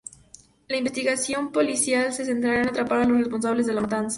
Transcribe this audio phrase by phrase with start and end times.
[0.67, 4.09] La investigación policial se centrará en atrapar a los responsables de la matanza.